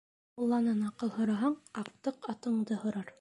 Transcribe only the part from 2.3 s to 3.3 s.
атыңды һорар.